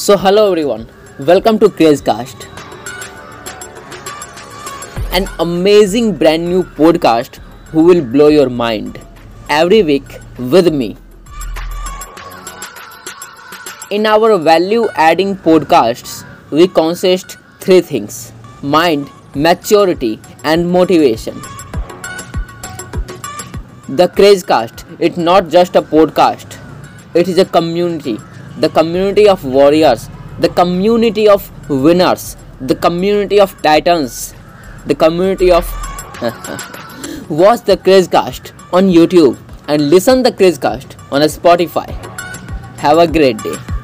[0.00, 0.86] So, hello everyone,
[1.18, 2.44] welcome to Crazecast,
[5.12, 7.38] an amazing brand new podcast
[7.72, 9.00] who will blow your mind
[9.48, 10.96] every week with me.
[13.90, 21.34] In our value adding podcasts, we consist three things mind, maturity, and motivation.
[23.88, 26.56] The Crazecast, it's not just a podcast,
[27.14, 28.18] it is a community.
[28.58, 30.08] The community of warriors,
[30.40, 34.34] the community of winners, the community of titans,
[34.86, 35.64] the community of.
[37.28, 39.36] Watch the Crazecast on YouTube
[39.68, 41.88] and listen the Crazecast on Spotify.
[42.78, 43.77] Have a great day.